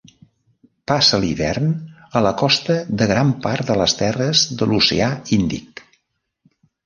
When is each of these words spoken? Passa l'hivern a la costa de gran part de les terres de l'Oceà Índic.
Passa 0.91 1.17
l'hivern 1.23 1.67
a 2.19 2.23
la 2.27 2.31
costa 2.39 2.77
de 3.01 3.09
gran 3.13 3.35
part 3.45 3.69
de 3.71 3.77
les 3.81 3.95
terres 4.01 4.43
de 4.61 4.69
l'Oceà 4.71 5.11
Índic. 5.41 5.85